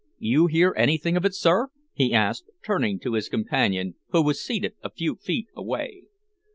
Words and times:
You 0.17 0.47
hear 0.47 0.73
anything 0.77 1.15
of 1.15 1.25
it, 1.25 1.35
sir?" 1.35 1.67
he 1.93 2.11
asked, 2.11 2.45
turning 2.65 2.97
to 3.01 3.13
his 3.13 3.29
companion, 3.29 3.93
who 4.07 4.23
was 4.23 4.41
seated 4.41 4.73
a 4.81 4.89
few 4.89 5.13
feet 5.13 5.45
away. 5.55 6.05